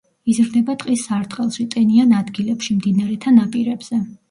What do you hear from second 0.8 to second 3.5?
ტყის სარტყელში, ტენიან ადგილებში, მდინარეთა